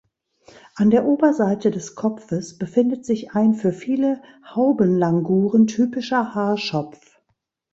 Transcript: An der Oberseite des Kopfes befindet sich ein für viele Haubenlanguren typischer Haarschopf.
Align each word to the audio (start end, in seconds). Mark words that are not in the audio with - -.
An 0.73 0.89
der 0.89 1.05
Oberseite 1.05 1.69
des 1.69 1.93
Kopfes 1.93 2.57
befindet 2.57 3.05
sich 3.05 3.35
ein 3.35 3.53
für 3.53 3.71
viele 3.71 4.23
Haubenlanguren 4.55 5.67
typischer 5.67 6.33
Haarschopf. 6.33 7.21